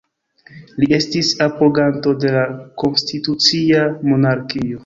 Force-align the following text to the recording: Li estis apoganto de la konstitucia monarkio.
Li 0.83 0.87
estis 0.97 1.29
apoganto 1.47 2.15
de 2.25 2.33
la 2.39 2.47
konstitucia 2.85 3.87
monarkio. 4.13 4.79